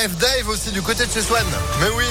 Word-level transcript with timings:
rêve 0.00 0.16
Dave 0.16 0.48
aussi 0.48 0.70
du 0.70 0.80
côté 0.80 1.06
de 1.06 1.10
chez 1.10 1.22
Swan. 1.22 1.44
Mais 1.80 1.88
oui. 1.96 2.04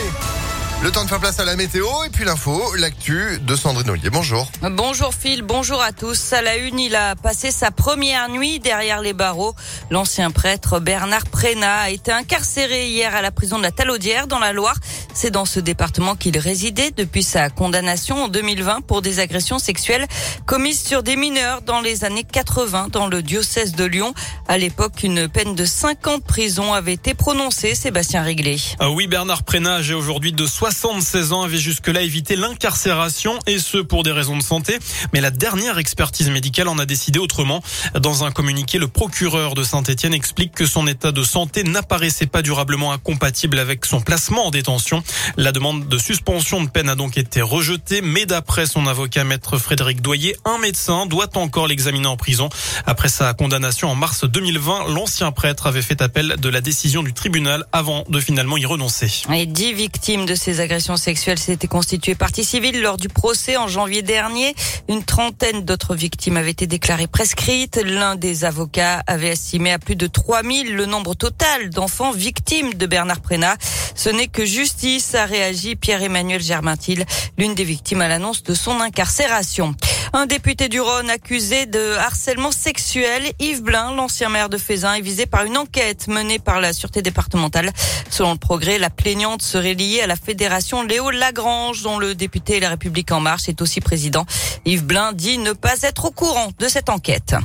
Le 0.83 0.91
temps 0.91 1.03
de 1.03 1.09
faire 1.09 1.19
place 1.19 1.39
à 1.39 1.43
la 1.43 1.55
météo 1.55 1.87
et 2.05 2.09
puis 2.09 2.23
l'info, 2.23 2.75
l'actu 2.75 3.39
de 3.41 3.55
Sandrine 3.55 3.89
Ollier. 3.89 4.11
Bonjour. 4.11 4.47
Bonjour 4.61 5.11
Phil, 5.11 5.41
bonjour 5.41 5.81
à 5.81 5.91
tous. 5.91 6.33
À 6.33 6.43
la 6.43 6.55
une, 6.57 6.77
il 6.77 6.95
a 6.95 7.15
passé 7.15 7.49
sa 7.49 7.71
première 7.71 8.29
nuit 8.29 8.59
derrière 8.59 9.01
les 9.01 9.13
barreaux. 9.13 9.55
L'ancien 9.89 10.29
prêtre 10.29 10.79
Bernard 10.79 11.25
Prénat 11.25 11.79
a 11.79 11.89
été 11.89 12.11
incarcéré 12.11 12.89
hier 12.89 13.15
à 13.15 13.23
la 13.23 13.31
prison 13.31 13.57
de 13.57 13.63
la 13.63 13.71
Talaudière 13.71 14.27
dans 14.27 14.37
la 14.37 14.53
Loire. 14.53 14.75
C'est 15.15 15.31
dans 15.31 15.45
ce 15.45 15.59
département 15.59 16.15
qu'il 16.15 16.37
résidait 16.37 16.91
depuis 16.91 17.23
sa 17.23 17.49
condamnation 17.49 18.25
en 18.25 18.27
2020 18.27 18.81
pour 18.81 19.01
des 19.01 19.19
agressions 19.19 19.57
sexuelles 19.57 20.05
commises 20.45 20.83
sur 20.85 21.01
des 21.01 21.15
mineurs 21.15 21.63
dans 21.63 21.81
les 21.81 22.05
années 22.05 22.23
80 22.23 22.89
dans 22.91 23.07
le 23.07 23.23
diocèse 23.23 23.71
de 23.71 23.83
Lyon. 23.83 24.13
À 24.47 24.59
l'époque, 24.59 25.01
une 25.01 25.27
peine 25.27 25.55
de 25.55 25.65
5 25.65 26.05
ans 26.05 26.17
de 26.19 26.23
prison 26.23 26.71
avait 26.73 26.93
été 26.93 27.15
prononcée. 27.15 27.73
Sébastien 27.73 28.21
Réglé. 28.21 28.57
Ah 28.77 28.91
oui, 28.91 29.07
Bernard 29.07 29.41
Prénat, 29.41 29.77
âgé 29.77 29.95
aujourd'hui 29.95 30.33
de 30.33 30.45
76 30.71 31.31
ans, 31.31 31.43
avait 31.43 31.59
jusque-là 31.59 32.01
évité 32.01 32.35
l'incarcération 32.35 33.39
et 33.47 33.57
ce 33.57 33.77
pour 33.77 34.03
des 34.03 34.11
raisons 34.11 34.35
de 34.35 34.43
santé. 34.43 34.77
Mais 35.13 35.21
la 35.21 35.31
dernière 35.31 35.77
expertise 35.77 36.29
médicale 36.29 36.67
en 36.67 36.77
a 36.77 36.85
décidé 36.85 37.19
autrement. 37.19 37.63
Dans 37.97 38.25
un 38.25 38.31
communiqué, 38.31 38.77
le 38.77 38.89
procureur 38.89 39.53
de 39.53 39.63
Saint-Etienne 39.63 40.13
explique 40.13 40.51
que 40.51 40.65
son 40.65 40.85
état 40.85 41.13
de 41.13 41.23
santé 41.23 41.63
n'apparaissait 41.63 42.25
pas 42.25 42.41
durablement 42.41 42.91
incompatible 42.91 43.59
avec 43.59 43.85
son 43.85 44.01
placement 44.01 44.47
en 44.47 44.51
détention. 44.51 45.03
La 45.37 45.53
demande 45.53 45.87
de 45.87 45.97
suspension 45.97 46.61
de 46.61 46.69
peine 46.69 46.89
a 46.89 46.95
donc 46.95 47.17
été 47.17 47.41
rejetée, 47.41 48.01
mais 48.01 48.25
d'après 48.25 48.65
son 48.65 48.87
avocat 48.87 49.23
maître 49.23 49.57
Frédéric 49.57 50.01
Doyer, 50.01 50.35
un 50.43 50.57
médecin 50.57 51.05
doit 51.05 51.29
encore 51.37 51.67
l'examiner 51.67 52.07
en 52.07 52.17
prison. 52.17 52.49
Après 52.85 53.07
sa 53.07 53.33
condamnation 53.33 53.89
en 53.89 53.95
mars 53.95 54.25
2020, 54.25 54.89
l'ancien 54.89 55.31
prêtre 55.31 55.67
avait 55.67 55.81
fait 55.81 56.01
appel 56.01 56.35
de 56.37 56.49
la 56.49 56.59
décision 56.59 57.03
du 57.03 57.13
tribunal 57.13 57.65
avant 57.71 58.03
de 58.09 58.19
finalement 58.19 58.57
y 58.57 58.65
renoncer. 58.65 59.23
Et 59.33 59.45
dix 59.45 59.73
victimes 59.73 60.25
de 60.25 60.35
ces 60.35 60.56
agressions 60.59 60.97
sexuelles 60.97 61.39
s'étaient 61.39 61.67
constituées 61.67 62.15
partie 62.15 62.43
civile 62.43 62.81
lors 62.81 62.97
du 62.97 63.09
procès 63.09 63.57
en 63.57 63.67
janvier 63.67 64.01
dernier. 64.01 64.55
Une 64.87 65.03
trentaine 65.03 65.65
d'autres 65.65 65.95
victimes 65.95 66.37
avaient 66.37 66.51
été 66.51 66.67
déclarées 66.67 67.07
prescrites. 67.07 67.81
L'un 67.83 68.15
des 68.15 68.45
avocats 68.45 69.03
avait 69.07 69.29
estimé 69.29 69.71
à 69.71 69.79
plus 69.79 69.95
de 69.95 70.07
3000 70.07 70.75
le 70.75 70.85
nombre 70.85 71.15
total 71.15 71.69
d'enfants 71.69 72.11
victimes 72.11 72.73
de 72.73 72.85
Bernard 72.85 73.21
Prénat. 73.21 73.57
Ce 73.95 74.09
n'est 74.09 74.27
que 74.27 74.45
justice, 74.45 75.15
a 75.15 75.25
réagi 75.25 75.75
Pierre-Emmanuel 75.75 76.41
Germaintil, 76.41 77.05
l'une 77.37 77.55
des 77.55 77.63
victimes 77.63 78.01
à 78.01 78.07
l'annonce 78.07 78.43
de 78.43 78.53
son 78.53 78.79
incarcération. 78.79 79.75
Un 80.13 80.25
député 80.25 80.69
du 80.69 80.79
Rhône 80.79 81.09
accusé 81.09 81.65
de 81.65 81.93
harcèlement 81.95 82.51
sexuel, 82.51 83.23
Yves 83.39 83.61
Blin, 83.61 83.93
l'ancien 83.93 84.29
maire 84.29 84.49
de 84.49 84.57
Fézin, 84.57 84.93
est 84.93 85.01
visé 85.01 85.25
par 85.25 85.43
une 85.43 85.57
enquête 85.57 86.07
menée 86.07 86.39
par 86.39 86.61
la 86.61 86.73
sûreté 86.73 87.01
départementale. 87.01 87.71
Selon 88.09 88.31
le 88.31 88.37
progrès, 88.37 88.77
la 88.77 88.89
plaignante 88.89 89.41
serait 89.41 89.73
liée 89.73 90.01
à 90.01 90.07
la 90.07 90.15
fédération 90.15 90.83
Léo 90.83 91.11
Lagrange, 91.11 91.83
dont 91.83 91.99
le 91.99 92.15
député 92.15 92.59
La 92.59 92.69
République 92.69 93.11
en 93.11 93.19
marche 93.19 93.49
est 93.49 93.61
aussi 93.61 93.81
président. 93.81 94.25
Yves 94.65 94.85
Blin 94.85 95.13
dit 95.13 95.37
ne 95.37 95.53
pas 95.53 95.81
être 95.81 96.05
au 96.05 96.11
courant 96.11 96.51
de 96.57 96.67
cette 96.67 96.89
enquête. 96.89 97.35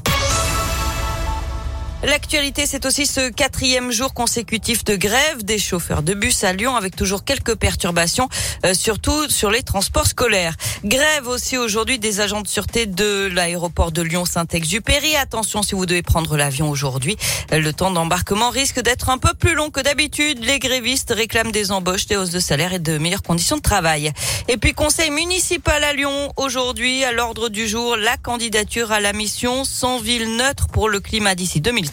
L'actualité, 2.04 2.66
c'est 2.66 2.84
aussi 2.84 3.06
ce 3.06 3.30
quatrième 3.30 3.92
jour 3.92 4.12
consécutif 4.12 4.82
de 4.82 4.96
grève 4.96 5.44
des 5.44 5.60
chauffeurs 5.60 6.02
de 6.02 6.14
bus 6.14 6.42
à 6.42 6.52
Lyon 6.52 6.74
avec 6.74 6.96
toujours 6.96 7.24
quelques 7.24 7.54
perturbations, 7.54 8.28
euh, 8.66 8.74
surtout 8.74 9.28
sur 9.30 9.52
les 9.52 9.62
transports 9.62 10.08
scolaires. 10.08 10.56
Grève 10.84 11.28
aussi 11.28 11.56
aujourd'hui 11.56 12.00
des 12.00 12.18
agents 12.18 12.40
de 12.40 12.48
sûreté 12.48 12.86
de 12.86 13.30
l'aéroport 13.32 13.92
de 13.92 14.02
Lyon-Saint-Exupéry. 14.02 15.14
Attention 15.14 15.62
si 15.62 15.76
vous 15.76 15.86
devez 15.86 16.02
prendre 16.02 16.36
l'avion 16.36 16.70
aujourd'hui. 16.70 17.16
Le 17.52 17.72
temps 17.72 17.92
d'embarquement 17.92 18.50
risque 18.50 18.82
d'être 18.82 19.08
un 19.08 19.18
peu 19.18 19.32
plus 19.34 19.54
long 19.54 19.70
que 19.70 19.80
d'habitude. 19.80 20.44
Les 20.44 20.58
grévistes 20.58 21.12
réclament 21.16 21.52
des 21.52 21.70
embauches, 21.70 22.06
des 22.06 22.16
hausses 22.16 22.30
de 22.30 22.40
salaire 22.40 22.72
et 22.72 22.80
de 22.80 22.98
meilleures 22.98 23.22
conditions 23.22 23.58
de 23.58 23.62
travail. 23.62 24.10
Et 24.48 24.56
puis 24.56 24.72
conseil 24.72 25.12
municipal 25.12 25.84
à 25.84 25.92
Lyon 25.92 26.32
aujourd'hui 26.36 27.04
à 27.04 27.12
l'ordre 27.12 27.48
du 27.48 27.68
jour 27.68 27.96
la 27.96 28.16
candidature 28.16 28.90
à 28.90 28.98
la 28.98 29.12
mission 29.12 29.62
sans 29.62 30.00
ville 30.00 30.34
neutre 30.34 30.66
pour 30.66 30.88
le 30.88 30.98
climat 30.98 31.36
d'ici 31.36 31.60
2030 31.60 31.91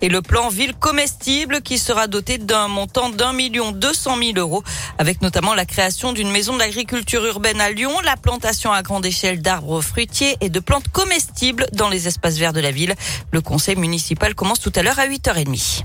et 0.00 0.08
le 0.08 0.22
plan 0.22 0.48
ville 0.48 0.74
comestible 0.74 1.62
qui 1.62 1.78
sera 1.78 2.06
doté 2.06 2.38
d'un 2.38 2.68
montant 2.68 3.08
d'un 3.08 3.32
million 3.32 3.72
deux 3.72 3.94
cent 3.94 4.16
mille 4.16 4.38
euros 4.38 4.62
avec 4.98 5.22
notamment 5.22 5.54
la 5.54 5.64
création 5.64 6.12
d'une 6.12 6.30
maison 6.30 6.54
de 6.54 6.58
l'agriculture 6.58 7.24
urbaine 7.24 7.60
à 7.60 7.70
Lyon, 7.70 7.92
la 8.04 8.16
plantation 8.16 8.72
à 8.72 8.82
grande 8.82 9.06
échelle 9.06 9.40
d'arbres 9.40 9.80
fruitiers 9.80 10.36
et 10.40 10.48
de 10.48 10.60
plantes 10.60 10.88
comestibles 10.88 11.66
dans 11.72 11.88
les 11.88 12.08
espaces 12.08 12.36
verts 12.36 12.52
de 12.52 12.60
la 12.60 12.70
ville. 12.70 12.94
Le 13.30 13.40
conseil 13.40 13.76
municipal 13.76 14.34
commence 14.34 14.60
tout 14.60 14.72
à 14.74 14.82
l'heure 14.82 14.98
à 14.98 15.06
8h30. 15.06 15.82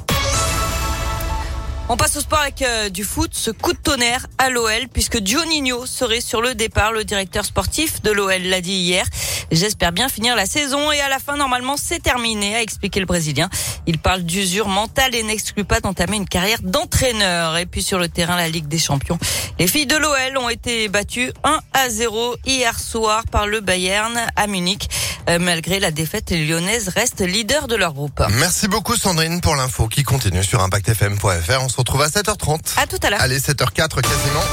On 1.89 1.95
passe 1.95 2.17
au 2.17 2.19
sport 2.19 2.39
avec 2.39 2.61
euh, 2.63 2.89
du 2.89 3.05
foot, 3.05 3.29
ce 3.31 3.49
coup 3.49 3.71
de 3.71 3.77
tonnerre 3.77 4.27
à 4.37 4.49
l'OL 4.49 4.89
puisque 4.91 5.15
Nino 5.15 5.85
serait 5.85 6.19
sur 6.19 6.41
le 6.41 6.53
départ. 6.53 6.91
Le 6.91 7.05
directeur 7.05 7.45
sportif 7.45 8.01
de 8.01 8.11
l'OL 8.11 8.41
l'a 8.41 8.59
dit 8.59 8.73
hier. 8.73 9.05
J'espère 9.51 9.91
bien 9.91 10.09
finir 10.09 10.35
la 10.35 10.45
saison 10.45 10.91
et 10.91 10.99
à 10.99 11.09
la 11.09 11.19
fin, 11.19 11.37
normalement, 11.37 11.75
c'est 11.77 12.01
terminé, 12.01 12.55
a 12.55 12.61
expliqué 12.61 12.99
le 12.99 13.05
Brésilien. 13.05 13.49
Il 13.85 13.97
parle 13.97 14.23
d'usure 14.23 14.67
mentale 14.67 15.15
et 15.15 15.23
n'exclut 15.23 15.63
pas 15.63 15.79
d'entamer 15.79 16.17
une 16.17 16.27
carrière 16.27 16.59
d'entraîneur. 16.61 17.57
Et 17.57 17.65
puis 17.65 17.81
sur 17.81 17.99
le 17.99 18.09
terrain, 18.09 18.35
la 18.35 18.49
Ligue 18.49 18.67
des 18.67 18.79
Champions. 18.79 19.17
Les 19.59 19.67
filles 19.67 19.85
de 19.85 19.95
l'OL 19.95 20.37
ont 20.37 20.49
été 20.49 20.87
battues 20.89 21.31
1 21.43 21.59
à 21.73 21.89
0 21.89 22.35
hier 22.45 22.77
soir 22.79 23.23
par 23.31 23.47
le 23.47 23.61
Bayern 23.61 24.19
à 24.35 24.47
Munich. 24.47 24.89
Euh, 25.29 25.39
malgré 25.39 25.79
la 25.79 25.91
défaite, 25.91 26.29
les 26.29 26.45
Lyonnaises 26.45 26.89
restent 26.89 27.21
leaders 27.21 27.67
de 27.67 27.75
leur 27.75 27.93
groupe. 27.93 28.21
Merci 28.31 28.67
beaucoup 28.67 28.95
Sandrine 28.95 29.41
pour 29.41 29.55
l'info 29.55 29.87
qui 29.87 30.03
continue 30.03 30.43
sur 30.43 30.61
impactfm.fr. 30.61 31.61
On 31.61 31.69
se 31.69 31.77
retrouve 31.77 32.01
à 32.01 32.07
7h30. 32.07 32.77
À 32.77 32.87
tout 32.87 32.97
à 33.03 33.09
l'heure. 33.09 33.21
Allez, 33.21 33.39
7h04 33.39 34.01
quasiment. 34.01 34.43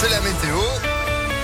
C'est 0.00 0.10
la 0.10 0.20
météo. 0.20 0.89